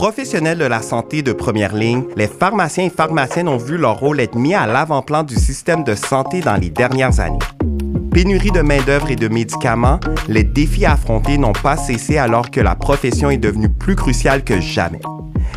[0.00, 4.18] Professionnels de la santé de première ligne, les pharmaciens et pharmaciennes ont vu leur rôle
[4.20, 7.38] être mis à l'avant-plan du système de santé dans les dernières années.
[8.10, 12.74] Pénurie de main-d'œuvre et de médicaments, les défis affrontés n'ont pas cessé alors que la
[12.74, 15.00] profession est devenue plus cruciale que jamais.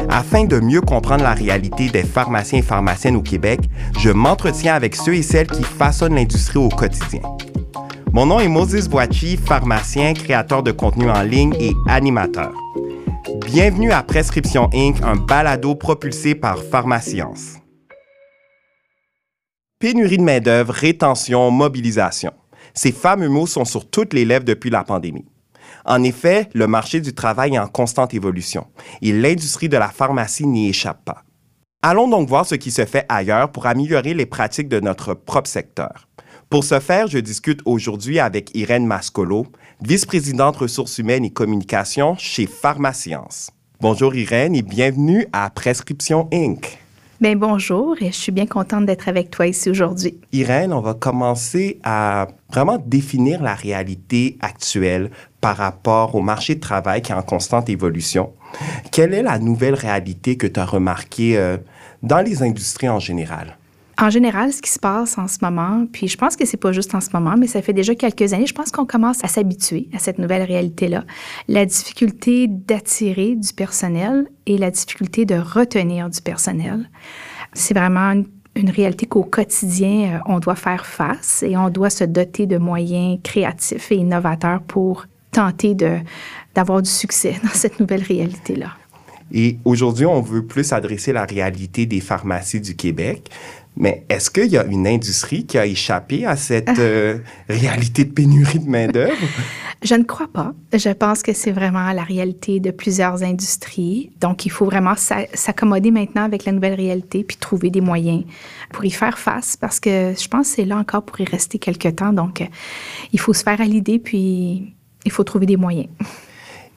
[0.09, 3.61] Afin de mieux comprendre la réalité des pharmaciens et pharmaciennes au Québec,
[3.97, 7.21] je m'entretiens avec ceux et celles qui façonnent l'industrie au quotidien.
[8.13, 12.53] Mon nom est Moses Boachi, pharmacien, créateur de contenu en ligne et animateur.
[13.47, 17.55] Bienvenue à Prescription Inc., un balado propulsé par Pharmascience.
[19.79, 22.33] Pénurie de main-d'œuvre, rétention, mobilisation.
[22.75, 25.25] Ces fameux mots sont sur toutes les lèvres depuis la pandémie.
[25.83, 28.67] En effet, le marché du travail est en constante évolution
[29.01, 31.23] et l'industrie de la pharmacie n'y échappe pas.
[31.81, 35.49] Allons donc voir ce qui se fait ailleurs pour améliorer les pratiques de notre propre
[35.49, 36.07] secteur.
[36.53, 39.47] Pour ce faire, je discute aujourd'hui avec Irène Mascolo,
[39.81, 43.49] vice-présidente ressources humaines et communication chez Pharmascience.
[43.81, 46.77] Bonjour Irène et bienvenue à Prescription Inc.
[47.19, 50.19] Bien, bonjour et je suis bien contente d'être avec toi ici aujourd'hui.
[50.31, 55.09] Irène, on va commencer à vraiment définir la réalité actuelle
[55.41, 58.31] par rapport au marché de travail qui est en constante évolution.
[58.91, 61.57] Quelle est la nouvelle réalité que tu as remarquée euh,
[62.03, 63.57] dans les industries en général?
[63.99, 66.71] En général, ce qui se passe en ce moment, puis je pense que c'est pas
[66.71, 69.27] juste en ce moment, mais ça fait déjà quelques années, je pense qu'on commence à
[69.27, 71.03] s'habituer à cette nouvelle réalité-là.
[71.47, 76.89] La difficulté d'attirer du personnel et la difficulté de retenir du personnel.
[77.53, 78.23] C'est vraiment
[78.55, 82.57] une, réalité qu'au quotidien, euh, on doit faire face et on doit se doter de
[82.57, 85.75] moyens créatifs et innovateurs pour tenter
[86.55, 88.69] d'avoir du succès dans cette nouvelle réalité-là.
[89.31, 93.31] Et aujourd'hui, on veut plus adresser la réalité des pharmacies du Québec.
[93.75, 97.17] Mais est-ce qu'il y a une industrie qui a échappé à cette euh,
[97.49, 99.15] réalité de pénurie de main-d'œuvre?
[99.81, 100.53] Je ne crois pas.
[100.71, 104.11] Je pense que c'est vraiment la réalité de plusieurs industries.
[104.21, 108.23] Donc, il faut vraiment s'accommoder maintenant avec la nouvelle réalité puis trouver des moyens
[108.71, 111.59] pour y faire face parce que je pense que c'est là encore pour y rester
[111.59, 112.13] quelque temps.
[112.13, 112.47] Donc,
[113.11, 115.89] il faut se faire à l'idée puis il faut trouver des moyens.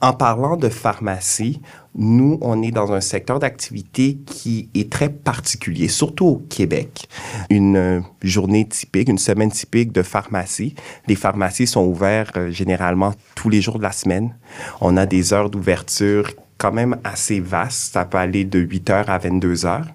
[0.01, 1.61] En parlant de pharmacie,
[1.97, 7.09] nous, on est dans un secteur d'activité qui est très particulier, surtout au Québec.
[7.51, 10.75] Une journée typique, une semaine typique de pharmacie.
[11.07, 14.37] Les pharmacies sont ouvertes euh, généralement tous les jours de la semaine.
[14.81, 17.95] On a des heures d'ouverture quand même assez vastes.
[17.95, 19.87] Ça peut aller de 8 heures à 22 heures.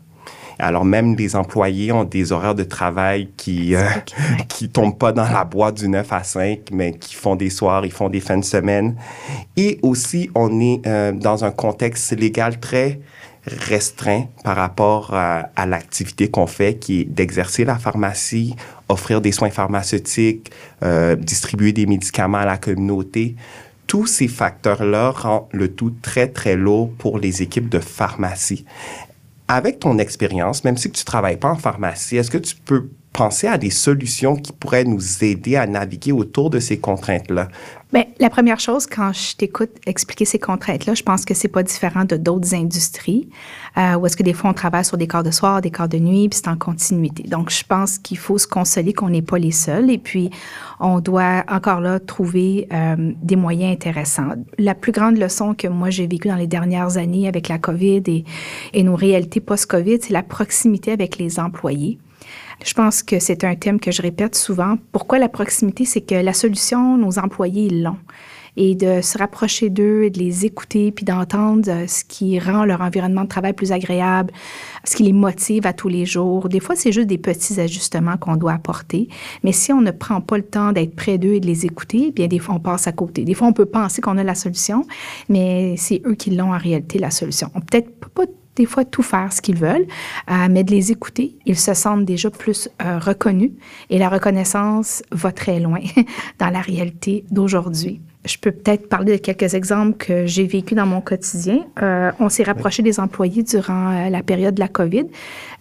[0.61, 3.83] Alors même les employés ont des horaires de travail qui euh,
[4.47, 7.85] qui tombent pas dans la boîte du 9 à 5, mais qui font des soirs,
[7.85, 8.95] ils font des fins de semaine.
[9.57, 12.99] Et aussi, on est euh, dans un contexte légal très
[13.45, 18.55] restreint par rapport à, à l'activité qu'on fait, qui est d'exercer la pharmacie,
[18.87, 20.51] offrir des soins pharmaceutiques,
[20.83, 23.35] euh, distribuer des médicaments à la communauté
[23.91, 28.63] tous ces facteurs-là rendent le tout très, très lourd pour les équipes de pharmacie.
[29.53, 32.89] Avec ton expérience, même si tu ne travailles pas en pharmacie, est-ce que tu peux
[33.13, 37.49] penser à des solutions qui pourraient nous aider à naviguer autour de ces contraintes-là?
[37.91, 41.61] Bien, la première chose, quand je t'écoute expliquer ces contraintes-là, je pense que c'est pas
[41.61, 43.27] différent de d'autres industries,
[43.77, 45.89] euh, où est-ce que des fois on travaille sur des corps de soir, des corps
[45.89, 47.23] de nuit, puis c'est en continuité.
[47.23, 50.29] Donc, je pense qu'il faut se consoler qu'on n'est pas les seuls, et puis
[50.79, 54.35] on doit encore là trouver euh, des moyens intéressants.
[54.57, 58.03] La plus grande leçon que moi j'ai vécue dans les dernières années avec la COVID
[58.07, 58.23] et,
[58.73, 61.99] et nos réalités post-COVID, c'est la proximité avec les employés.
[62.63, 64.75] Je pense que c'est un thème que je répète souvent.
[64.91, 65.83] Pourquoi la proximité?
[65.85, 67.97] C'est que la solution, nos employés l'ont.
[68.57, 72.65] Et de se rapprocher d'eux et de les écouter, puis d'entendre euh, ce qui rend
[72.65, 74.33] leur environnement de travail plus agréable,
[74.83, 76.49] ce qui les motive à tous les jours.
[76.49, 79.07] Des fois, c'est juste des petits ajustements qu'on doit apporter.
[79.45, 82.11] Mais si on ne prend pas le temps d'être près d'eux et de les écouter,
[82.11, 83.23] bien, des fois, on passe à côté.
[83.23, 84.85] Des fois, on peut penser qu'on a la solution,
[85.29, 87.49] mais c'est eux qui l'ont en réalité, la solution.
[87.55, 88.25] On peut-être pas
[88.55, 89.87] des fois tout faire ce qu'ils veulent,
[90.29, 91.37] euh, mais de les écouter.
[91.45, 93.51] Ils se sentent déjà plus euh, reconnus
[93.89, 95.79] et la reconnaissance va très loin
[96.39, 98.01] dans la réalité d'aujourd'hui.
[98.23, 101.65] Je peux peut-être parler de quelques exemples que j'ai vécu dans mon quotidien.
[101.81, 105.05] Euh, on s'est rapproché des employés durant la période de la COVID.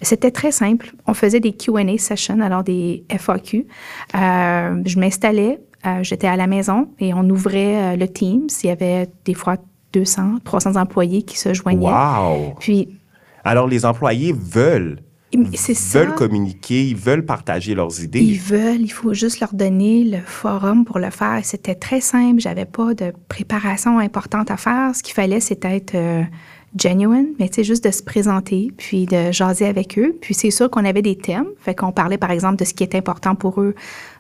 [0.03, 0.93] C'était très simple.
[1.07, 3.67] On faisait des Q&A sessions, alors des FAQ.
[4.13, 5.59] je m'installais,
[6.03, 8.49] j'étais à la maison et on ouvrait le Teams.
[8.63, 9.57] Il y avait des fois
[9.93, 11.91] 200, 300 employés qui se joignaient.
[11.91, 12.55] Wow!
[12.59, 12.89] Puis.
[13.45, 15.01] Alors, les employés veulent.
[15.35, 18.21] veulent communiquer, ils veulent partager leurs idées.
[18.21, 21.41] Ils veulent, il faut juste leur donner le forum pour le faire.
[21.45, 24.95] C'était très simple, j'avais pas de préparation importante à faire.
[24.95, 26.23] Ce qu'il fallait, c'était être euh,
[26.77, 30.17] genuine, mais tu juste de se présenter, puis de jaser avec eux.
[30.21, 32.83] Puis c'est sûr qu'on avait des thèmes, fait qu'on parlait par exemple de ce qui
[32.83, 33.75] est important pour eux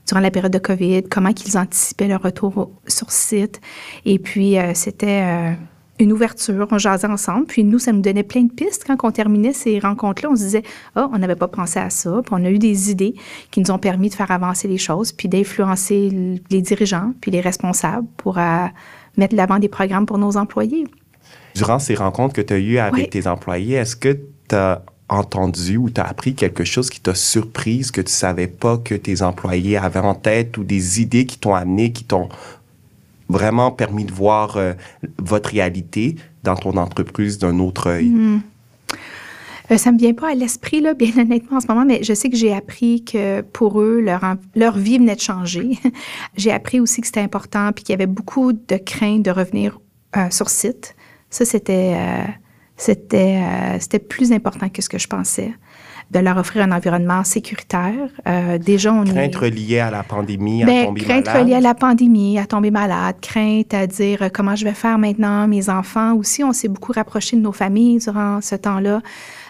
[0.06, 3.60] durant la période de COVID, comment qu'ils anticipaient leur retour sur site.
[4.04, 5.52] Et puis, euh, c'était euh,
[6.00, 7.46] une ouverture, on jasait ensemble.
[7.46, 8.84] Puis nous, ça nous donnait plein de pistes.
[8.86, 10.62] Quand on terminait ces rencontres-là, on se disait,
[10.96, 12.20] ah, on n'avait pas pensé à ça.
[12.24, 13.14] Puis on a eu des idées
[13.50, 17.40] qui nous ont permis de faire avancer les choses, puis d'influencer les dirigeants, puis les
[17.40, 18.66] responsables pour euh,
[19.16, 20.86] mettre l'avant des programmes pour nos employés.
[21.54, 24.18] Durant ces rencontres que tu as eues avec tes employés, est-ce que
[24.48, 28.46] tu as entendu ou tu as appris quelque chose qui t'a surprise, que tu savais
[28.46, 32.28] pas que tes employés avaient en tête ou des idées qui t'ont amené, qui t'ont
[33.28, 34.72] vraiment permis de voir euh,
[35.18, 38.08] votre réalité dans ton entreprise d'un autre œil?
[38.08, 38.40] Hmm.
[39.70, 42.02] Euh, ça ne me vient pas à l'esprit, là, bien honnêtement, en ce moment, mais
[42.02, 44.22] je sais que j'ai appris que pour eux, leur,
[44.54, 45.78] leur vie venait de changer.
[46.36, 49.78] j'ai appris aussi que c'était important, puis qu'il y avait beaucoup de crainte de revenir
[50.16, 50.94] euh, sur site.
[51.30, 51.96] Ça, c'était,
[52.76, 53.40] c'était,
[53.78, 55.52] c'était plus important que ce que je pensais
[56.10, 58.10] de leur offrir un environnement sécuritaire.
[58.26, 61.42] Euh, déjà, on crainte reliée à la pandémie, à ben, tomber crainte malade.
[61.42, 64.98] reliée à la pandémie, à tomber malade, crainte à dire euh, comment je vais faire
[64.98, 66.14] maintenant, mes enfants.
[66.14, 69.02] Aussi, on s'est beaucoup rapproché de nos familles durant ce temps-là.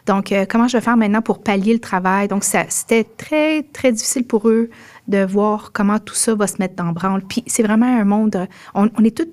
[0.06, 2.28] Donc, euh, comment je vais faire maintenant pour pallier le travail?
[2.28, 4.68] Donc, c'était très, très difficile pour eux
[5.08, 7.22] de voir comment tout ça va se mettre dans branle.
[7.26, 9.28] Puis, c'est vraiment un monde, on, on est tous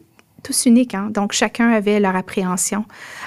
[0.47, 0.95] tous uniques.
[0.95, 1.09] Hein?
[1.11, 2.85] Donc, chacun avait leur appréhension.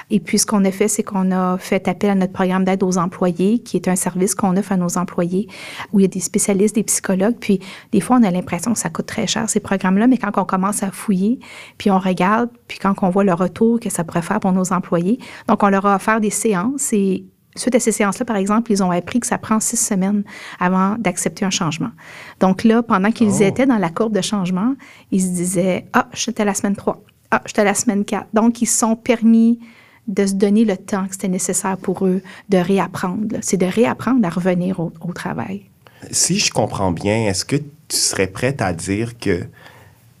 [0.09, 2.81] Et puis, ce qu'on a fait, c'est qu'on a fait appel à notre programme d'aide
[2.81, 5.47] aux employés, qui est un service qu'on offre à nos employés,
[5.93, 7.35] où il y a des spécialistes, des psychologues.
[7.39, 7.59] Puis,
[7.91, 10.45] des fois, on a l'impression que ça coûte très cher, ces programmes-là, mais quand on
[10.45, 11.39] commence à fouiller,
[11.77, 14.73] puis on regarde, puis quand on voit le retour que ça pourrait faire pour nos
[14.73, 17.25] employés, donc on leur a offert des séances et
[17.55, 20.23] Suite à ces séances-là, par exemple, ils ont appris que ça prend six semaines
[20.59, 21.91] avant d'accepter un changement.
[22.39, 23.43] Donc là, pendant qu'ils oh.
[23.43, 24.75] étaient dans la courbe de changement,
[25.11, 27.03] ils se disaient Ah, j'étais à la semaine 3.
[27.31, 28.27] Ah, j'étais à la semaine 4.
[28.33, 29.59] Donc, ils sont permis
[30.07, 33.37] de se donner le temps que c'était nécessaire pour eux de réapprendre.
[33.41, 35.63] C'est de réapprendre à revenir au, au, travail.
[36.11, 39.45] Si je comprends bien, est-ce que tu serais prête à dire que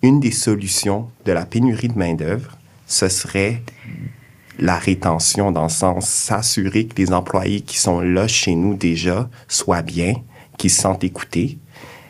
[0.01, 3.61] une des solutions de la pénurie de main-d'œuvre, ce serait
[4.59, 9.29] la rétention dans le sens s'assurer que les employés qui sont là chez nous déjà
[9.47, 10.13] soient bien,
[10.57, 11.57] qu'ils se sentent écoutés,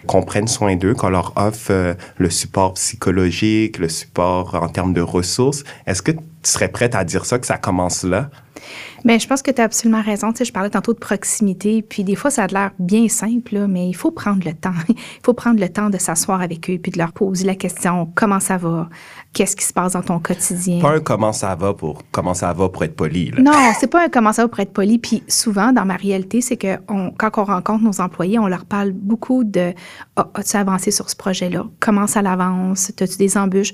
[0.08, 4.94] qu'on prenne soin d'eux, qu'on leur offre euh, le support psychologique, le support en termes
[4.94, 5.64] de ressources.
[5.86, 6.12] Est-ce que
[6.44, 8.30] tu serais prête à dire ça, que ça commence là?
[9.04, 10.32] Bien, je pense que tu as absolument raison.
[10.32, 13.56] Tu sais, je parlais tantôt de proximité, puis des fois, ça a l'air bien simple,
[13.56, 14.74] là, mais il faut prendre le temps.
[14.90, 14.96] il
[15.26, 18.40] faut prendre le temps de s'asseoir avec eux, puis de leur poser la question comment
[18.40, 18.90] ça va,
[19.34, 20.80] qu'est-ce qui se passe dans ton quotidien?
[20.82, 23.32] Pas un comment ça va pour comment ça va pour être poli.
[23.32, 23.42] Là.
[23.42, 25.00] Non, c'est pas un comment ça va pour être poli.
[25.00, 28.66] Puis souvent, dans ma réalité, c'est que on, quand on rencontre nos employés, on leur
[28.66, 29.74] parle beaucoup de
[30.18, 31.66] oh, as-tu avancé sur ce projet-là?
[31.80, 32.92] Comment ça avance?
[33.00, 33.74] As-tu des embûches?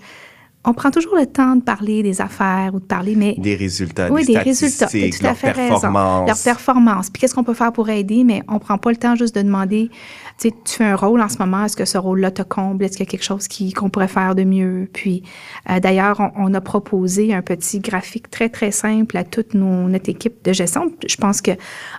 [0.67, 3.35] On prend toujours le temps de parler des affaires ou de parler, mais...
[3.37, 4.87] Des résultats, oui, des, résultats.
[4.87, 6.27] Tout à fait performance.
[6.27, 7.09] Leur performance.
[7.09, 9.41] Puis qu'est-ce qu'on peut faire pour aider, mais on prend pas le temps juste de
[9.41, 9.89] demander,
[10.37, 12.83] tu sais, tu fais un rôle en ce moment, est-ce que ce rôle-là te comble?
[12.83, 14.89] Est-ce qu'il y a quelque chose qu'on pourrait faire de mieux?
[14.91, 15.23] Puis,
[15.69, 20.09] euh, d'ailleurs, on, a proposé un petit graphique très, très simple à toute nos, notre
[20.09, 20.91] équipe de gestion.
[21.07, 21.51] Je pense que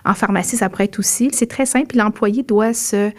[0.05, 1.31] en pharmacie, ça pourrait être aussi.
[1.33, 1.97] C'est très simple.
[1.97, 3.11] L'employé doit se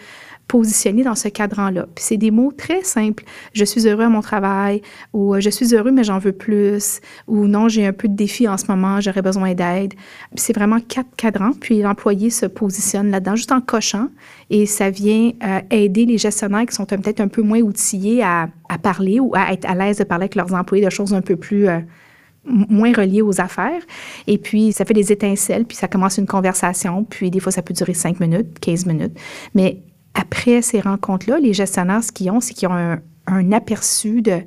[0.51, 1.87] positionner dans ce cadran-là.
[1.95, 3.23] Puis c'est des mots très simples.
[3.53, 4.81] Je suis heureux à mon travail
[5.13, 8.15] ou euh, je suis heureux mais j'en veux plus ou non, j'ai un peu de
[8.15, 9.93] défi en ce moment, j'aurais besoin d'aide.
[10.35, 11.53] C'est vraiment quatre cadrans.
[11.53, 14.09] Puis l'employé se positionne là-dedans juste en cochant
[14.49, 18.49] et ça vient euh, aider les gestionnaires qui sont peut-être un peu moins outillés à,
[18.83, 21.37] parler ou à être à l'aise de parler avec leurs employés de choses un peu
[21.37, 21.69] plus...
[21.69, 21.79] Euh,
[22.43, 23.83] moins reliées aux affaires.
[24.25, 27.61] Et puis, ça fait des étincelles, puis ça commence une conversation, puis des fois, ça
[27.61, 29.13] peut durer 5 minutes, 15 minutes.
[29.53, 34.41] Mais après ces rencontres-là, les gestionnaires, ce qu'ils ont, c'est qu'ils ont un, aperçu de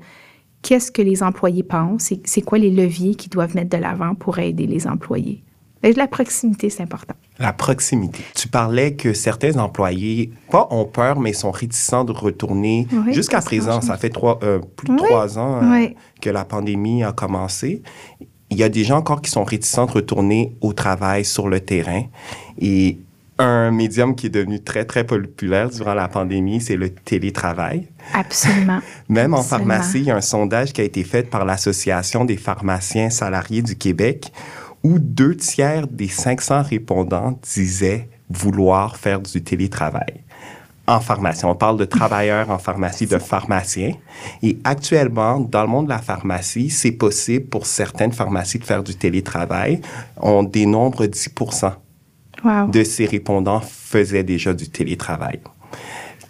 [0.63, 4.39] qu'est-ce que les employés pensent, c'est quoi les leviers qu'ils doivent mettre de l'avant pour
[4.39, 5.43] aider les employés.
[5.83, 7.15] Et la proximité, c'est important.
[7.39, 8.21] La proximité.
[8.35, 12.87] Tu parlais que certains employés, pas ont peur, mais sont réticents de retourner.
[13.11, 15.89] Jusqu'à présent, ça fait trois, euh, plus de trois ans euh,
[16.23, 17.83] que la pandémie a commencé.
[18.51, 21.61] Il y a des gens encore qui sont réticents de retourner au travail sur le
[21.61, 22.05] terrain.
[22.59, 22.99] Et
[23.39, 27.89] un médium qui est devenu très, très populaire durant la pandémie, c'est le télétravail.
[28.13, 28.81] Absolument.
[29.09, 32.37] Même en pharmacie, il y a un sondage qui a été fait par l'Association des
[32.37, 34.33] pharmaciens salariés du Québec
[34.83, 40.21] où deux tiers des 500 répondants disaient vouloir faire du télétravail.
[40.87, 43.95] En pharmacie, on parle de travailleurs en pharmacie, de pharmaciens.
[44.43, 48.83] Et actuellement, dans le monde de la pharmacie, c'est possible pour certaines pharmacies de faire
[48.83, 49.81] du télétravail.
[50.19, 51.31] On dénombre 10
[52.69, 55.41] de ces répondants faisaient déjà du télétravail.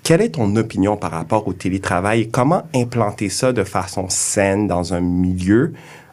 [0.02, 2.22] Quelle est ton opinion par rapport au télétravail?
[2.22, 5.72] Et comment implanter ça de façon saine dans un milieu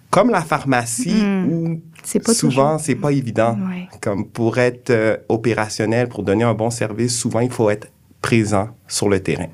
[0.10, 1.82] comme la pharmacie où
[2.24, 3.58] pas souvent c'est pas évident.
[4.02, 7.88] Comme pour être euh, opérationnel, pour donner un bon service, souvent il faut être
[8.22, 9.48] présent sur le terrain?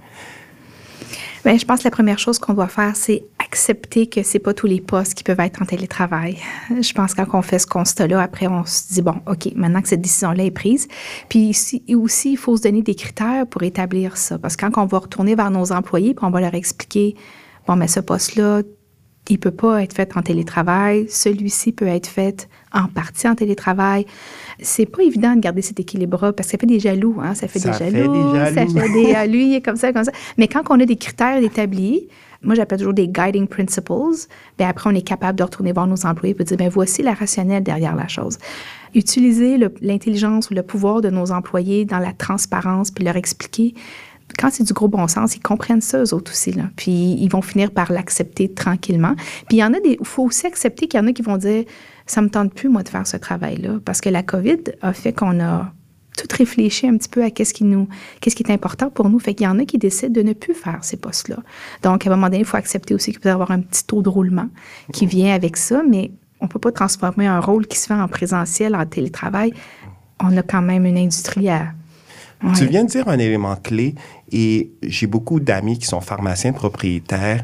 [1.45, 3.23] Bien, je pense que la première chose qu'on doit faire, c'est
[3.57, 6.37] accepter que c'est pas tous les postes qui peuvent être en télétravail.
[6.69, 9.81] Je pense que quand on fait ce constat-là, après, on se dit, bon, OK, maintenant
[9.81, 10.87] que cette décision-là est prise.
[11.27, 11.55] Puis
[11.95, 14.37] aussi, il faut se donner des critères pour établir ça.
[14.37, 17.15] Parce que quand on va retourner vers nos employés, puis on va leur expliquer,
[17.67, 18.61] bon, mais ce poste-là,
[19.29, 21.07] il peut pas être fait en télétravail.
[21.09, 24.05] Celui-ci peut être fait en partie en télétravail.
[24.61, 27.33] C'est pas évident de garder cet équilibre-là parce que ça fait des jaloux, hein?
[27.33, 28.35] Ça fait des jaloux.
[28.35, 30.11] Ça fait des, lui, il est comme ça, comme ça.
[30.37, 32.07] Mais quand on a des critères établis,
[32.47, 33.93] moi, j'appelle toujours des guiding principles.
[34.57, 37.03] Bien, après, on est capable de retourner voir nos employés et de dire, bien, voici
[37.03, 38.37] la rationnelle derrière la chose.
[38.95, 43.75] Utiliser l'intelligence ou le pouvoir de nos employés dans la transparence puis leur expliquer
[44.37, 46.53] quand c'est du gros bon sens, ils comprennent ça, eux autres aussi.
[46.75, 49.15] Puis ils vont finir par l'accepter tranquillement.
[49.47, 49.97] Puis il y en a des.
[49.99, 51.63] Il faut aussi accepter qu'il y en a qui vont dire
[52.05, 53.79] Ça me tente plus, moi, de faire ce travail-là.
[53.85, 55.71] Parce que la COVID a fait qu'on a
[56.17, 57.87] tout réfléchi un petit peu à qu'est-ce qui nous,
[58.19, 59.19] qu'est-ce qui est important pour nous.
[59.19, 61.37] Fait qu'il y en a qui décident de ne plus faire ces postes-là.
[61.83, 63.85] Donc, à un moment donné, il faut accepter aussi qu'il peut y avoir un petit
[63.85, 64.47] taux de roulement
[64.91, 67.93] qui vient avec ça, mais on ne peut pas transformer un rôle qui se fait
[67.93, 69.53] en présentiel, en télétravail.
[70.19, 71.67] On a quand même une industrie à,
[72.55, 73.95] tu viens de dire un élément clé
[74.31, 77.43] et j'ai beaucoup d'amis qui sont pharmaciens propriétaires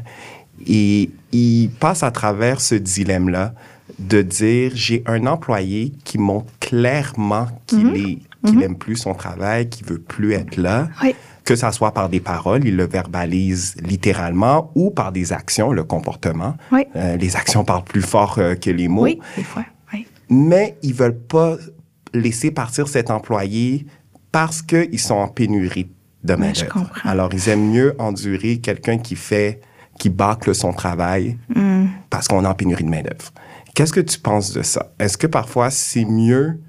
[0.68, 3.54] et ils passent à travers ce dilemme-là
[3.98, 9.86] de dire j'ai un employé qui montre clairement qu'il mm aime plus son travail, qu'il
[9.86, 10.88] veut plus être là.
[11.44, 15.84] Que ça soit par des paroles, il le verbalise littéralement, ou par des actions, le
[15.84, 16.56] comportement.
[16.96, 19.04] Euh, les actions parlent plus fort euh, que les mots.
[19.04, 19.64] Oui, des fois.
[20.30, 21.56] Mais ils veulent pas
[22.14, 23.86] laisser partir cet employé
[24.32, 25.90] parce qu'ils sont en pénurie
[26.24, 26.52] de main
[27.04, 29.60] Alors, ils aiment mieux endurer quelqu'un qui fait,
[29.98, 31.84] qui bâcle son travail mm.
[32.08, 33.32] parce qu'on est en pénurie de main-d'œuvre.
[33.74, 34.92] Qu'est-ce que tu penses de ça?
[34.98, 36.60] Est-ce que parfois c'est mieux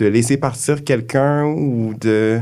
[0.00, 2.40] de laisser partir quelqu'un ou de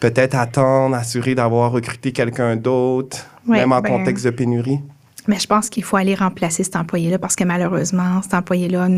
[0.00, 4.80] peut-être attendre, assurer d'avoir recruté quelqu'un d'autre, même en ben, contexte de pénurie?
[5.26, 8.88] Mais je pense qu'il faut aller remplacer cet employé-là parce que malheureusement, cet employé-là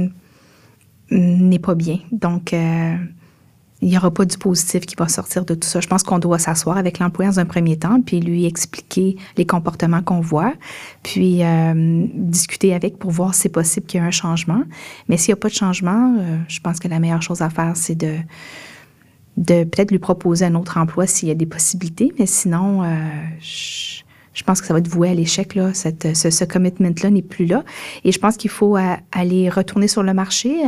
[1.10, 1.98] n'est pas bien.
[2.10, 2.96] Donc, euh,
[3.84, 5.78] il n'y aura pas du positif qui va sortir de tout ça.
[5.78, 9.44] Je pense qu'on doit s'asseoir avec l'employé dans un premier temps, puis lui expliquer les
[9.44, 10.54] comportements qu'on voit,
[11.02, 14.62] puis euh, discuter avec pour voir si c'est possible qu'il y ait un changement.
[15.08, 17.50] Mais s'il n'y a pas de changement, euh, je pense que la meilleure chose à
[17.50, 18.16] faire, c'est de,
[19.36, 22.10] peut-être lui proposer un autre emploi s'il y a des possibilités.
[22.18, 22.86] Mais sinon, euh,
[23.42, 25.54] je, pense que ça va être voué à l'échec.
[25.54, 25.74] Là.
[25.74, 27.64] Ce commitment-là n'est plus là.
[28.04, 28.78] Et je pense qu'il faut
[29.12, 30.62] aller retourner sur le marché,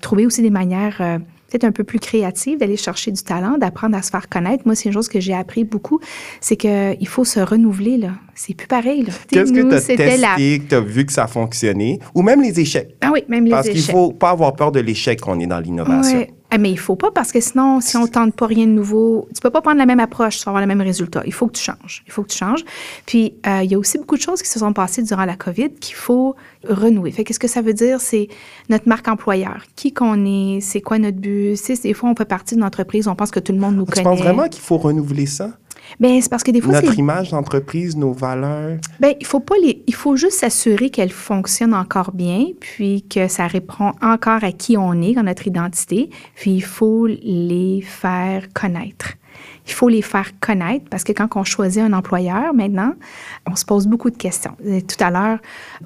[0.00, 1.20] trouver aussi des manières
[1.62, 4.64] un peu plus créative, d'aller chercher du talent, d'apprendre à se faire connaître.
[4.66, 6.00] Moi, c'est une chose que j'ai appris beaucoup,
[6.40, 8.12] c'est qu'il faut se renouveler, là.
[8.34, 11.26] C'est plus pareil, Qu'est-ce que tu as testé, que tu as vu que ça a
[11.28, 12.00] fonctionné?
[12.14, 12.96] Ou même les échecs?
[13.00, 13.76] Ah oui, même les Parce échecs.
[13.76, 16.26] Parce qu'il ne faut pas avoir peur de l'échec quand on est dans l'innovation.
[16.28, 19.28] Ah, mais il faut pas parce que sinon, si on tente pas rien de nouveau,
[19.34, 21.22] tu peux pas prendre la même approche sans avoir le même résultat.
[21.26, 22.02] Il faut que tu changes.
[22.06, 22.64] Il faut que tu changes.
[23.06, 25.36] Puis, euh, il y a aussi beaucoup de choses qui se sont passées durant la
[25.36, 26.36] COVID qu'il faut
[26.68, 27.10] renouer.
[27.10, 28.00] Fait qu'est-ce que ça veut dire?
[28.00, 28.28] C'est
[28.68, 29.64] notre marque employeur.
[29.76, 30.60] Qui qu'on est?
[30.60, 31.56] C'est quoi notre but?
[31.56, 33.84] C'est, des fois, on fait partie d'une entreprise, on pense que tout le monde nous
[33.84, 34.02] connaît.
[34.02, 35.50] Tu penses vraiment qu'il faut renouveler ça?
[36.00, 38.78] Bien, c'est parce que des fois, Notre image d'entreprise, nos valeurs.
[39.00, 43.28] Bien, il faut pas les, il faut juste s'assurer qu'elles fonctionnent encore bien, puis que
[43.28, 48.48] ça répond encore à qui on est, dans notre identité, puis il faut les faire
[48.52, 49.14] connaître.
[49.66, 52.92] Il faut les faire connaître parce que quand on choisit un employeur maintenant,
[53.46, 54.56] on se pose beaucoup de questions.
[54.62, 55.38] Tout à l'heure,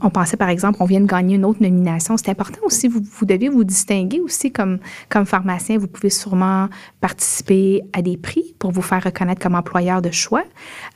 [0.02, 2.16] on pensait par exemple, on vient de gagner une autre nomination.
[2.16, 4.78] C'est important aussi, vous, vous devez vous distinguer aussi comme,
[5.08, 5.78] comme pharmacien.
[5.78, 6.68] Vous pouvez sûrement
[7.00, 10.44] participer à des prix pour vous faire reconnaître comme employeur de choix.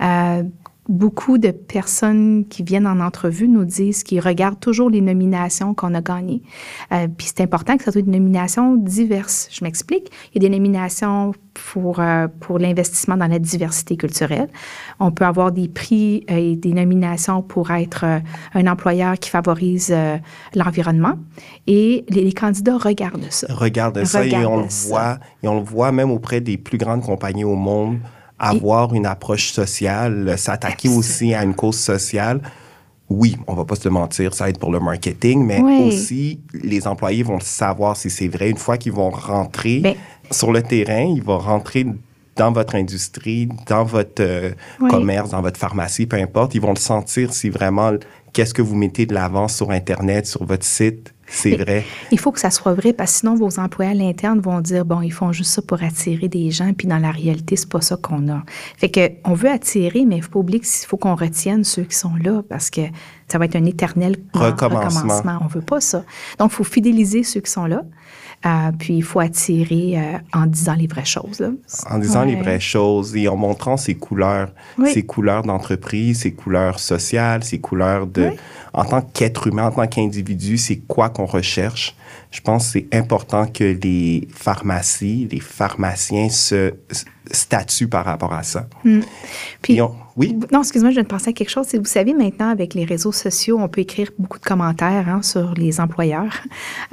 [0.00, 0.42] Euh,
[0.88, 5.94] beaucoup de personnes qui viennent en entrevue nous disent qu'ils regardent toujours les nominations qu'on
[5.94, 6.42] a gagnées.
[6.90, 9.48] Euh, puis c'est important que ce soit des nominations diverses.
[9.52, 10.10] Je m'explique.
[10.34, 11.32] Il y a des nominations
[11.72, 14.48] pour, euh, pour l'investissement dans la diversité culturelle.
[14.98, 18.04] On peut avoir des prix euh, et des nominations pour être
[18.54, 19.94] un employeur qui favorise
[20.54, 21.16] l'environnement.
[21.68, 23.46] Et les, candidats regardent ça.
[23.50, 25.18] Regardent ça et on le voit.
[25.42, 27.98] Et on le voit même auprès des plus grandes compagnies au monde
[28.42, 32.40] avoir une approche sociale, s'attaquer aussi à une cause sociale.
[33.08, 37.22] Oui, on va pas se mentir, ça aide pour le marketing, mais aussi les employés
[37.22, 38.50] vont savoir si c'est vrai.
[38.50, 39.94] Une fois qu'ils vont rentrer ben
[40.30, 41.86] sur le terrain, ils vont rentrer
[42.36, 44.52] dans votre industrie, dans votre euh,
[44.88, 47.92] commerce, dans votre pharmacie, peu importe, ils vont le sentir si vraiment
[48.32, 51.84] qu'est-ce que vous mettez de l'avant sur Internet, sur votre site, c'est vrai.
[52.10, 54.84] Il faut que ça soit vrai parce que sinon vos employés à l'interne vont dire
[54.84, 57.80] bon, ils font juste ça pour attirer des gens puis dans la réalité, c'est pas
[57.80, 58.42] ça qu'on a.
[58.76, 61.84] Fait que on veut attirer mais il faut pas oublier qu'il faut qu'on retienne ceux
[61.84, 62.82] qui sont là parce que
[63.28, 65.00] ça va être un éternel recommencement.
[65.00, 65.38] recommencement.
[65.40, 66.04] On veut pas ça.
[66.38, 67.82] Donc il faut fidéliser ceux qui sont là.
[68.44, 71.38] Euh, puis il faut attirer euh, en disant les vraies choses.
[71.40, 71.50] Là.
[71.88, 74.92] En disant les vraies choses et en montrant ses couleurs, Oui.
[74.92, 78.30] ses couleurs d'entreprise, ses couleurs sociales, ses couleurs de...
[78.30, 78.36] Oui.
[78.74, 81.94] En tant qu'être humain, en tant qu'individu, c'est quoi qu'on recherche.
[82.30, 86.72] Je pense que c'est important que les pharmacies, les pharmaciens se
[87.30, 88.66] statuent par rapport à ça.
[89.62, 90.38] Puis, Et on- oui?
[90.52, 91.66] Non, excuse-moi, je viens de penser à quelque chose.
[91.74, 95.54] Vous savez, maintenant, avec les réseaux sociaux, on peut écrire beaucoup de commentaires hein, sur
[95.54, 96.34] les employeurs.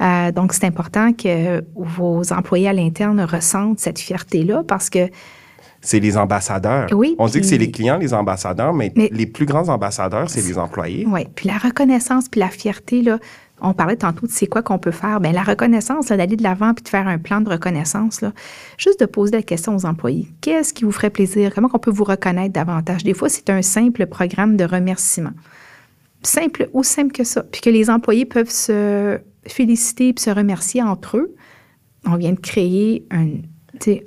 [0.00, 5.08] Euh, donc, c'est important que vos employés à l'interne ressentent cette fierté-là parce que
[5.82, 6.88] C'est les ambassadeurs.
[6.92, 9.68] Oui, On dit que puis- c'est les clients, les ambassadeurs, mais, Mais- les plus grands
[9.70, 11.06] ambassadeurs, c'est les employés.
[11.08, 13.18] Oui, puis la reconnaissance, puis la fierté, là,
[13.60, 15.20] on parlait tantôt de c'est quoi qu'on peut faire.
[15.20, 18.24] Bien, la reconnaissance, d'aller de l'avant puis de faire un plan de reconnaissance,
[18.78, 20.28] juste de poser la question aux employés.
[20.40, 21.52] Qu'est-ce qui vous ferait plaisir?
[21.54, 23.04] Comment on peut vous reconnaître davantage?
[23.04, 25.32] Des fois, c'est un simple programme de remerciement.
[26.22, 27.42] Simple, ou simple que ça.
[27.42, 31.34] Puis que les employés peuvent se féliciter puis se remercier entre eux.
[32.06, 33.26] On vient de créer un,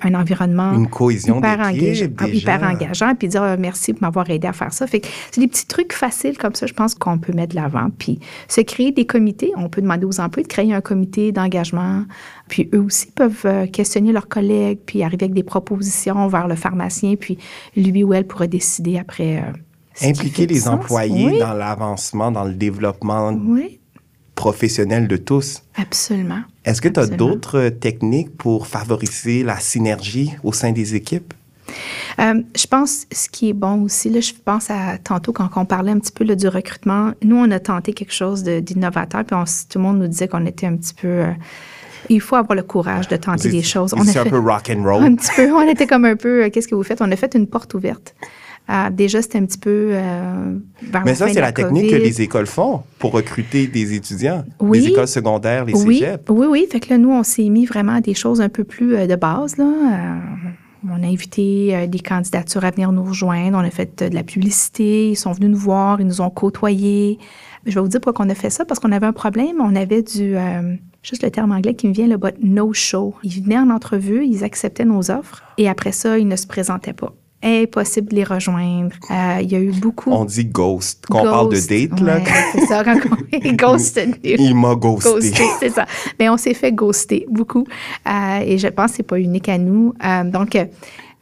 [0.02, 4.52] un environnement Une cohésion hyper, hyper engageant, puis dire euh, merci pour m'avoir aidé à
[4.52, 4.86] faire ça.
[4.86, 7.60] Fait que c'est des petits trucs faciles comme ça, je pense qu'on peut mettre de
[7.60, 7.88] l'avant.
[7.98, 12.04] Puis se créer des comités, on peut demander aux employés de créer un comité d'engagement.
[12.48, 16.54] Puis eux aussi peuvent euh, questionner leurs collègues, puis arriver avec des propositions vers le
[16.54, 17.38] pharmacien, puis
[17.76, 19.38] lui ou elle pourra décider après.
[19.38, 19.52] euh,
[20.08, 20.74] Impliquer les sens.
[20.74, 23.80] employés Oui, dans l'avancement, dans le développement Oui,
[24.34, 25.62] professionnel de tous.
[25.76, 26.40] absolument.
[26.64, 31.32] Est-ce que tu as d'autres euh, techniques pour favoriser la synergie au sein des équipes?
[32.20, 35.64] Euh, je pense, ce qui est bon aussi, là, je pense à tantôt quand on
[35.64, 39.34] parlait un petit peu là, du recrutement, nous, on a tenté quelque chose d'innovateur, puis
[39.36, 41.08] on tout le monde nous disait qu'on était un petit peu...
[41.08, 41.32] euh,
[42.10, 43.94] il faut avoir le courage de tenter des choses.
[44.04, 45.16] C'est a un peu rock and un roll?
[45.16, 47.00] petit peu, on était comme un peu, euh, qu'est-ce que vous faites?
[47.00, 48.14] On a fait une porte ouverte.
[48.70, 50.56] Euh, déjà, c'était un petit peu euh,
[51.04, 54.44] Mais ça, c'est la, technique que les écoles font pour recruter des étudiants.
[54.58, 54.80] Oui.
[54.80, 56.24] Les écoles secondaires, les oui, cégeps.
[56.30, 56.66] Oui, oui.
[56.70, 59.06] Fait que là, nous, on s'est mis vraiment à des choses un peu plus euh,
[59.06, 59.58] de base.
[59.58, 59.64] Là.
[59.64, 60.48] Euh,
[60.90, 63.56] on a invité des candidatures à venir nous rejoindre.
[63.56, 65.10] On a fait de la publicité.
[65.10, 66.00] Ils sont venus nous voir.
[66.00, 67.18] Ils nous ont côtoyés.
[67.64, 68.66] Je vais vous dire pourquoi on a fait ça.
[68.66, 69.56] Parce qu'on avait un problème.
[69.60, 70.34] On avait du...
[71.02, 73.14] juste le terme anglais qui me vient, le but no-show.
[73.22, 74.26] Ils venaient en entrevue.
[74.26, 75.42] Ils acceptaient nos offres.
[75.56, 77.14] Et après ça, ils ne se présentaient pas.
[77.44, 78.96] Impossible de les rejoindre.
[79.10, 80.10] Euh, il y a eu beaucoup...
[80.10, 81.04] On dit ghost.
[81.08, 81.68] Quand on parle de Ghost.
[81.68, 82.20] date, là,
[82.52, 82.82] c'est ça.
[82.82, 83.52] Quand on...
[83.52, 84.16] Ghosted.
[84.22, 85.10] il m'a ghosté.
[85.10, 85.86] Ghosté, c'est ça.
[86.18, 87.66] Mais on s'est fait ghoster beaucoup.
[88.08, 89.94] Euh, et je pense que c'est pas unique à nous.
[90.04, 90.56] Euh, donc,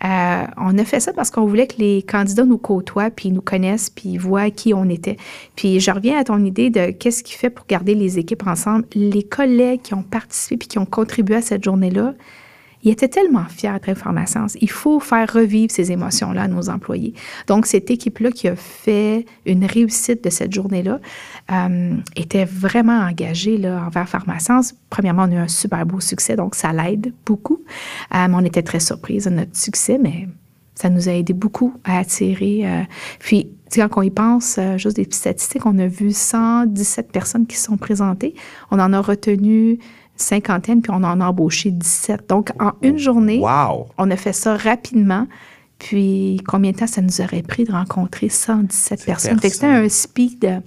[0.04, 3.40] euh, on a fait ça parce qu'on voulait que les candidats nous côtoient, puis nous
[3.40, 5.16] connaissent, puis voient qui on était.
[5.54, 8.84] Puis je reviens à ton idée de qu'est-ce qui fait pour garder les équipes ensemble.
[8.94, 12.14] Les collègues qui ont participé puis qui ont contribué à cette journée-là,
[12.82, 14.46] ils étaient tellement fiers d'être pharmaciens.
[14.60, 17.14] Il faut faire revivre ces émotions-là à nos employés.
[17.46, 21.00] Donc, cette équipe-là qui a fait une réussite de cette journée-là
[21.50, 24.60] euh, était vraiment engagée envers Pharmaciens.
[24.90, 27.62] Premièrement, on a eu un super beau succès, donc ça l'aide beaucoup.
[28.14, 30.28] Euh, on était très surprise de notre succès, mais
[30.74, 32.62] ça nous a aidé beaucoup à attirer.
[32.66, 32.82] euh,
[33.18, 37.56] puis, quand on y pense, euh, juste des statistiques, on a vu 117 personnes qui
[37.56, 38.34] se sont présentées.
[38.70, 39.78] On en a retenu
[40.16, 42.28] cinquantaine, puis on en a embauché 17.
[42.28, 43.86] Donc, en une journée, Wow!
[43.98, 45.26] on a fait ça rapidement.
[45.78, 49.38] Puis, combien de temps ça nous aurait pris de rencontrer 117 personnes?
[49.42, 50.60] C'était un speed, euh,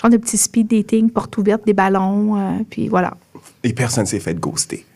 [0.00, 3.14] genre de petit speed dating, porte ouverte, des ballons, euh, puis voilà.
[3.62, 4.86] Et personne s'est fait ghoster.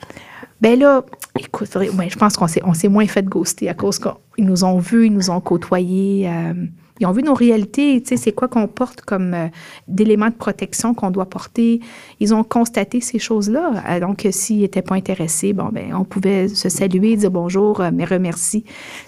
[0.63, 1.05] Ben là,
[1.39, 4.65] écoute, faudrait- je pense qu'on s'est, on s'est moins fait ghoster à cause qu'ils nous
[4.65, 6.27] ont vus, ils nous ont côtoyés.
[6.31, 6.55] euh,
[7.01, 9.49] ils ont vu nos réalités, tu sais, c'est quoi qu'on porte comme euh,
[9.89, 11.81] d'éléments de protection qu'on doit porter.
[12.21, 13.83] Ils ont constaté ces choses-là.
[13.89, 17.81] Euh, donc, euh, s'ils n'étaient pas intéressés, bon, ben, on pouvait se saluer, dire bonjour,
[17.81, 18.65] euh, mais remercie.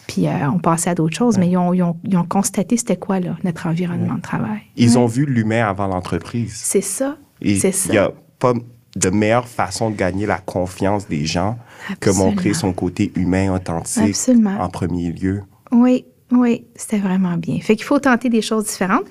[0.06, 1.38] Puis, euh, on passait à d'autres choses.
[1.38, 4.60] Mais ils ont, ils ont- ils ont constaté c'était quoi, là, notre environnement de travail.
[4.76, 4.96] Ils Ouais.
[4.98, 6.54] ont vu l'humain avant l'entreprise.
[6.62, 7.16] C'est ça.
[7.42, 7.92] C'est il ça.
[7.92, 8.52] n'y a pas
[8.96, 11.56] de meilleure façon de gagner la confiance des gens
[12.00, 12.30] que Absolument.
[12.30, 14.58] montrer son côté humain, authentique Absolument.
[14.60, 15.42] en premier lieu.
[15.70, 17.58] Oui, oui, c'était vraiment bien.
[17.60, 19.06] Fait qu'il faut tenter des choses différentes.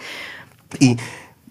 [0.82, 0.96] Et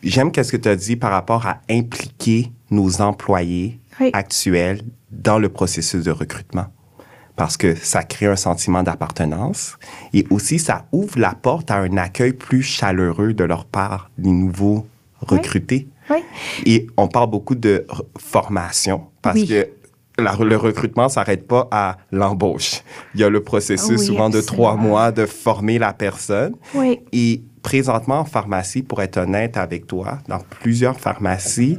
[0.02, 4.11] j'aime qu'est-ce que tu as dit par rapport à impliquer nos employés Oui.
[4.12, 6.66] actuels dans le processus de recrutement.
[7.37, 9.76] Parce que ça crée un sentiment d'appartenance
[10.14, 14.31] et aussi ça ouvre la porte à un accueil plus chaleureux de leur part des
[14.31, 14.87] nouveaux
[15.20, 15.87] recrutés.
[16.09, 16.18] Oui.
[16.64, 17.87] Et on parle beaucoup de
[18.18, 19.46] formation parce Oui.
[19.48, 19.68] que
[20.18, 22.83] la- le recrutement s'arrête pas à l'embauche.
[23.14, 26.55] Il y a le processus Oui, souvent de trois mois de former la personne.
[26.74, 27.00] Oui.
[27.12, 31.79] Et présentement en pharmacie, pour être honnête avec toi, dans plusieurs pharmacies,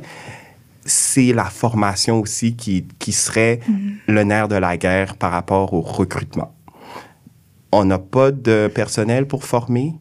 [0.86, 3.60] c'est la formation aussi qui, qui serait
[4.08, 6.54] le nerf de la guerre par rapport au recrutement.
[7.72, 9.94] On n'a pas de personnel pour former.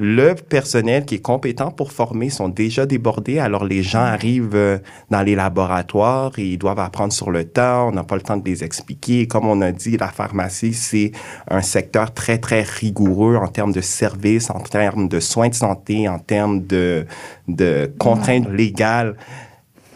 [0.00, 3.40] Le personnel qui est compétent pour former sont déjà débordés.
[3.40, 4.78] Alors, les gens arrivent euh,
[5.10, 7.88] dans les laboratoires et ils doivent apprendre sur le temps.
[7.88, 9.26] On n'a pas le temps de les expliquer.
[9.26, 11.10] Comme on a dit, la pharmacie, c'est
[11.50, 16.08] un secteur très, très rigoureux en termes de services, en termes de soins de santé,
[16.08, 17.04] en termes de,
[17.48, 19.16] de contraintes légales.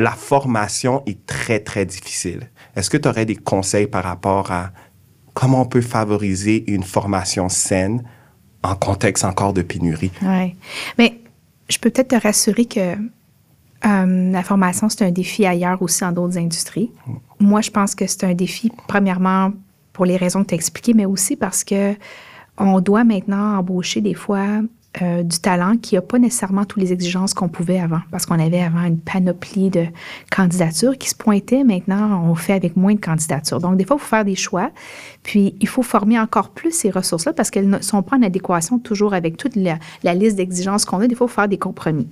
[0.01, 2.51] La formation est très, très difficile.
[2.75, 4.73] Est-ce que tu aurais des conseils par rapport à
[5.33, 8.03] comment on peut favoriser une formation saine
[8.63, 10.13] en contexte encore de pénurie.
[10.23, 10.55] Oui.
[10.99, 11.21] Mais
[11.69, 12.95] je peux peut-être te rassurer que
[13.85, 16.91] euh, la formation, c'est un défi ailleurs aussi dans d'autres industries.
[17.41, 19.53] Moi, je pense que c'est un défi, premièrement,
[19.93, 21.95] pour les raisons que tu as expliquées, mais aussi parce que
[22.59, 24.61] on doit maintenant embaucher des fois
[25.01, 28.39] euh, du talent qui n'a pas nécessairement toutes les exigences qu'on pouvait avant, parce qu'on
[28.39, 29.87] avait avant une panoplie de
[30.31, 31.65] candidatures qui se pointaient.
[31.65, 33.59] Maintenant, on fait avec moins de candidatures.
[33.59, 34.71] Donc, des fois, il faut faire des choix.
[35.23, 38.79] Puis, il faut former encore plus ces ressources-là parce qu'elles ne sont pas en adéquation
[38.79, 39.79] toujours avec toute la,
[40.13, 41.07] liste d'exigences qu'on a.
[41.07, 42.07] Des fois, il faut faire des compromis.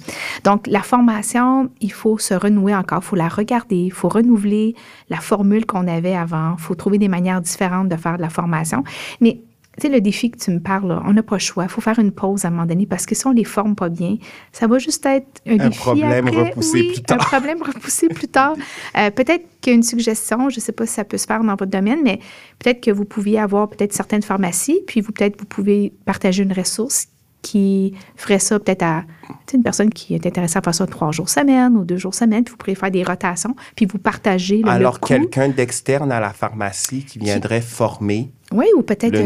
[0.45, 3.01] Donc, la formation, il faut se renouer encore.
[3.03, 3.77] Il faut la regarder.
[3.77, 4.75] Il faut renouveler
[5.11, 6.55] la formule qu'on avait avant.
[6.57, 8.85] Il faut trouver des manières différentes de faire de la formation.
[9.21, 9.43] Mais
[9.81, 11.65] tu sais, le défi que tu me parles, on n'a pas le choix.
[11.65, 13.75] Il faut faire une pause à un moment donné parce que si on les forme
[13.75, 14.17] pas bien,
[14.53, 15.79] ça va juste être un, défi.
[15.79, 17.21] Problème repoussé plus tard.
[17.21, 18.57] Un problème repoussé plus tard.
[18.97, 21.67] Euh, peut-être qu'une suggestion, je ne sais pas si ça peut se faire dans votre
[21.67, 22.19] domaine, mais
[22.59, 26.53] peut-être que vous pouviez avoir peut-être certaines pharmacies, puis vous peut-être vous pouvez partager une
[26.53, 27.07] ressource
[27.43, 29.05] qui ferait ça peut-être à
[29.53, 32.45] une personne qui est intéressée à faire ça trois jours semaine ou deux jours semaine,
[32.45, 36.33] puis vous pourriez faire des rotations, puis vous partagez le Alors, quelqu'un d'externe à la
[36.33, 39.17] pharmacie qui viendrait former oui, ou peut-être.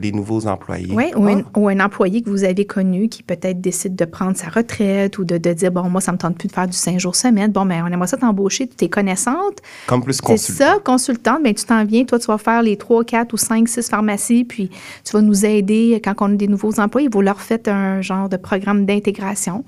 [0.00, 0.92] les nouveaux employés.
[0.92, 1.58] Oui, ah.
[1.58, 5.24] ou, un, employé que vous avez connu qui peut-être décide de prendre sa retraite ou
[5.24, 7.50] de, dire bon, moi, ça me tente plus de faire du cinq jours semaine.
[7.50, 9.58] Bon, mais ben, on aimerait ça t'embaucher, tu es connaissante.
[9.88, 10.38] Comme plus consultante.
[10.38, 11.40] C'est ça, consultante.
[11.42, 13.88] mais ben, tu t'en viens, toi, tu vas faire les trois, quatre ou cinq, six
[13.88, 14.70] pharmacies, puis
[15.04, 17.08] tu vas nous aider quand on a des nouveaux employés.
[17.10, 19.64] Vous leur faites un genre de programme d'intégration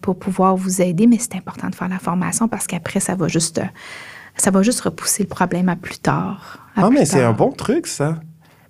[0.00, 3.28] pour pouvoir vous aider, mais c'est important de faire la formation parce qu'après, ça va
[3.28, 3.60] juste.
[4.36, 6.58] Ça va juste repousser le problème à plus tard.
[6.74, 8.18] ah, mais c'est un bon truc, ça.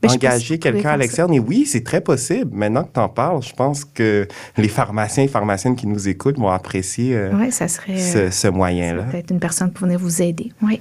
[0.09, 1.33] Ben, engager quelqu'un à l'externe.
[1.33, 2.51] Et oui, c'est très possible.
[2.55, 6.39] Maintenant que tu en parles, je pense que les pharmaciens et pharmaciennes qui nous écoutent
[6.39, 9.05] vont apprécier euh, ça serait, ce, ce moyen-là.
[9.05, 10.53] Peut-être une personne pour venir vous aider.
[10.63, 10.81] Oui.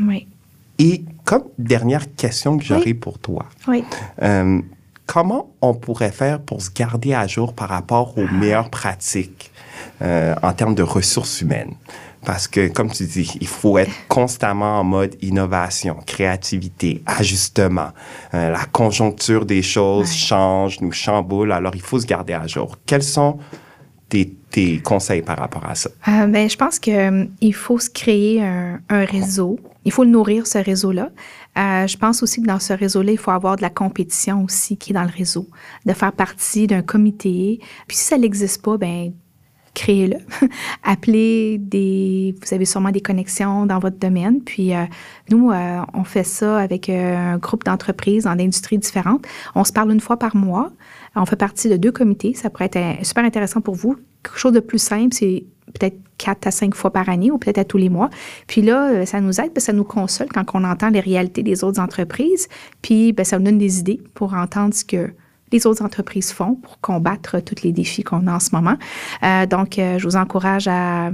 [0.00, 0.26] oui.
[0.78, 3.84] Et comme dernière question que j'aurais pour toi, oui.
[4.22, 4.60] Euh,
[5.06, 9.50] comment on pourrait faire pour se garder à jour par rapport aux meilleures pratiques
[10.02, 11.74] euh, en termes de ressources humaines?
[12.28, 17.88] Parce que, comme tu dis, il faut être constamment en mode innovation, créativité, ajustement.
[18.34, 22.76] Euh, la conjoncture des choses change, nous chamboule, alors il faut se garder à jour.
[22.84, 23.38] Quels sont
[24.10, 25.88] tes, tes conseils par rapport à ça?
[26.06, 29.58] Euh, ben, je pense qu'il euh, faut se créer un, un, réseau.
[29.86, 31.08] Il faut nourrir ce réseau-là.
[31.56, 34.92] Je pense aussi que dans ce réseau-là, il faut avoir de la compétition aussi qui
[34.92, 35.48] est dans le réseau,
[35.86, 37.58] de faire partie d'un comité.
[37.86, 39.14] Puis si ça n'existe pas, ben
[39.78, 40.16] créez-le.
[40.82, 42.34] Appelez des...
[42.42, 44.42] Vous avez sûrement des connexions dans votre domaine.
[44.42, 44.84] Puis euh,
[45.30, 49.24] nous, euh, on fait ça avec euh, un groupe d'entreprises dans d'industries différentes.
[49.54, 50.72] On se parle une fois par mois.
[51.14, 52.34] On fait partie de deux comités.
[52.34, 53.96] Ça pourrait être super intéressant pour vous.
[54.22, 55.44] Quelque chose de plus simple, c'est
[55.78, 58.10] peut-être quatre à cinq fois par année ou peut-être à tous les mois.
[58.48, 61.80] Puis là, ça nous aide, ça nous console quand on entend les réalités des autres
[61.80, 62.48] entreprises.
[62.82, 65.12] Puis ben, ça nous donne des idées pour entendre ce que
[65.52, 68.76] les autres entreprises font pour combattre tous les défis qu'on a en ce moment.
[69.22, 71.10] Euh, donc, euh, je vous encourage à,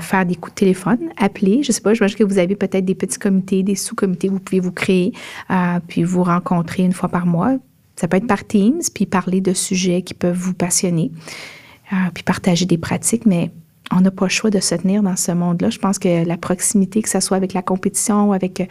[0.00, 1.62] faire des coups de téléphone, appeler.
[1.62, 4.38] Je ne sais pas, pense que vous avez peut-être des petits comités, des sous-comités, vous
[4.38, 5.12] pouvez vous créer,
[5.50, 7.58] euh, puis vous rencontrer une fois par mois.
[7.96, 11.12] Ça peut être par Teams, puis parler de sujets qui peuvent vous passionner,
[12.14, 13.50] puis partager des pratiques, mais
[13.92, 15.70] on n'a pas le choix de se tenir dans ce monde-là.
[15.70, 18.68] Je pense que la proximité, que ce soit avec la compétition ou avec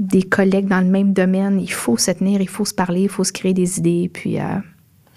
[0.00, 1.60] des collègues dans le même domaine.
[1.60, 4.10] Il faut se tenir, il faut se parler, il faut se créer des idées.
[4.12, 4.44] Puis, euh,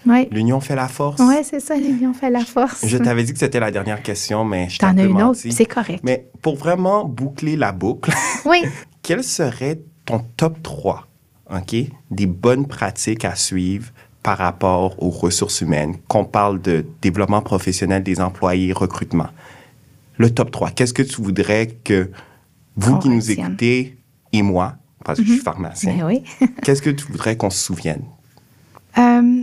[0.06, 0.28] ouais.
[0.30, 1.20] L'union fait la force.
[1.20, 2.86] Oui, c'est ça, l'union fait la force.
[2.86, 5.64] Je t'avais dit que c'était la dernière question, mais je t'en ai une autre, c'est
[5.64, 6.00] correct.
[6.04, 8.12] Mais pour vraiment boucler la boucle,
[8.44, 8.62] oui.
[9.02, 11.08] quel serait ton top 3
[11.50, 11.76] OK,
[12.10, 13.90] des bonnes pratiques à suivre
[14.22, 19.28] par rapport aux ressources humaines, qu'on parle de développement professionnel des employés, recrutement?
[20.16, 22.10] Le top 3, qu'est-ce que tu voudrais que
[22.76, 23.96] vous qui nous écoutez
[24.38, 25.44] et moi, parce que je suis mhm.
[25.44, 26.22] pharmacien, ben oui.
[26.62, 28.02] qu'est-ce que tu voudrais qu'on se souvienne?
[28.98, 29.42] Euh,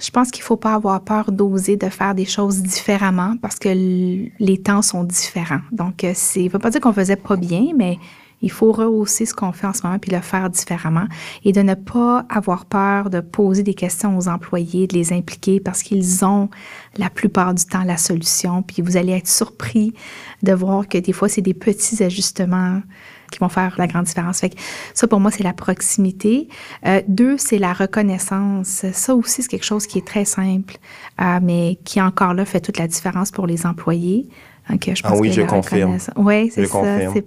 [0.00, 3.58] je pense qu'il ne faut pas avoir peur d'oser de faire des choses différemment parce
[3.58, 5.60] que les temps sont différents.
[5.72, 7.98] Donc, ça ne veut pas dire qu'on faisait pas bien, mais
[8.42, 11.06] Il faut rehausser ce qu'on fait en ce moment puis le faire différemment
[11.44, 15.58] et de ne pas avoir peur de poser des questions aux employés, de les impliquer
[15.58, 16.50] parce qu'ils ont
[16.98, 18.62] la plupart du temps la solution.
[18.62, 19.94] Puis vous allez être surpris
[20.42, 22.82] de voir que des fois, c'est des petits ajustements
[23.30, 24.40] qui vont faire la grande différence.
[24.40, 24.56] Fait que
[24.94, 26.48] ça, pour moi, c'est la proximité.
[26.86, 28.84] Euh, deux, c'est la reconnaissance.
[28.92, 30.76] Ça aussi, c'est quelque chose qui est très simple,
[31.20, 34.28] euh, mais qui encore là fait toute la différence pour les employés.
[34.68, 35.96] Okay, je ah pense ah oui, je confirme.
[36.16, 36.82] Oui, c'est ça.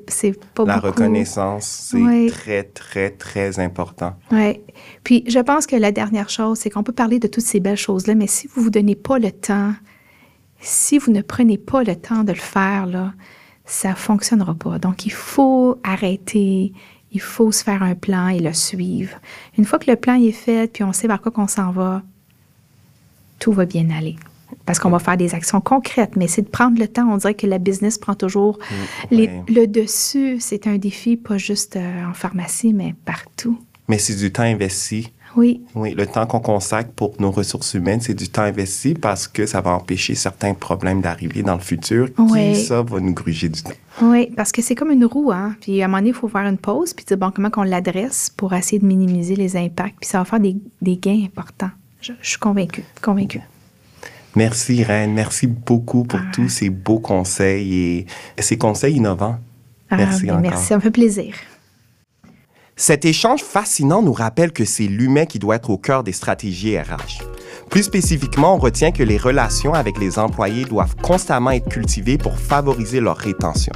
[0.07, 4.15] C'est pas La reconnaissance, c'est très, très, très important.
[4.31, 4.59] Oui.
[5.03, 7.77] Puis, je pense que la dernière chose, c'est qu'on peut parler de toutes ces belles
[7.77, 9.73] choses-là, mais si vous ne vous donnez pas le temps,
[10.59, 13.13] si vous ne prenez pas le temps de le faire, là,
[13.69, 14.79] ça fonctionnera pas.
[14.79, 16.73] Donc, il faut arrêter,
[17.11, 19.15] il faut se faire un plan et le suivre.
[19.59, 22.01] Une fois que le plan est fait, puis on sait vers quoi qu'on s'en va,
[23.37, 24.15] tout va bien aller.
[24.65, 27.07] Parce qu'on va faire des actions concrètes, mais c'est de prendre le temps.
[27.11, 28.57] On dirait que la business prend toujours
[29.11, 29.15] mm,
[29.47, 30.37] le dessus.
[30.39, 33.59] C'est un défi, pas juste euh, en pharmacie, mais partout.
[33.87, 35.61] Mais c'est du temps investi oui.
[35.75, 39.45] Oui, le temps qu'on consacre pour nos ressources humaines, c'est du temps investi parce que
[39.45, 42.53] ça va empêcher certains problèmes d'arriver dans le futur oui.
[42.53, 43.71] qui, ça, va nous gruger du temps.
[44.01, 45.55] Oui, parce que c'est comme une roue, hein.
[45.61, 47.63] Puis à un moment donné, il faut faire une pause puis dire, bon, comment qu'on
[47.63, 49.99] l'adresse pour essayer de minimiser les impacts.
[49.99, 50.57] Puis ça va faire des,
[50.97, 51.71] gains importants.
[52.01, 53.41] Je, suis convaincue, convaincue.
[54.35, 55.13] Merci, Reine.
[55.13, 56.31] Merci beaucoup pour ah.
[56.33, 58.05] tous ces beaux conseils
[58.37, 59.37] et ces conseils innovants.
[59.89, 60.41] Ah, merci ben, encore.
[60.41, 61.33] Merci, ça me fait plaisir.
[62.79, 66.79] Cet échange fascinant nous rappelle que c'est l'humain qui doit être au cœur des stratégies
[66.79, 67.21] RH.
[67.69, 72.39] Plus spécifiquement, on retient que les relations avec les employés doivent constamment être cultivées pour
[72.39, 73.73] favoriser leur rétention.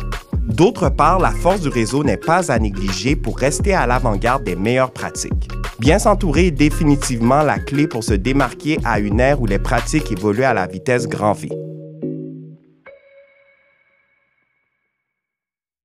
[0.48, 4.56] D'autre part, la force du réseau n'est pas à négliger pour rester à l'avant-garde des
[4.56, 5.50] meilleures pratiques.
[5.80, 10.14] Bien s'entourer est définitivement la clé pour se démarquer à une ère où les pratiques
[10.14, 11.50] évoluent à la vitesse grand V.